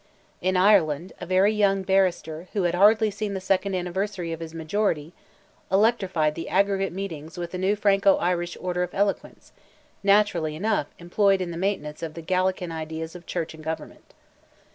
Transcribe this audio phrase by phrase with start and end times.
[0.41, 4.51] In Ireland, a very young barrister, who had hardly seen the second anniversary of his
[4.51, 5.13] majority,
[5.71, 9.51] electrified the aggregate meetings with a new Franco Irish order of eloquence,
[10.01, 14.15] naturally enough employed in the maintenance of Gallican ideas of church government.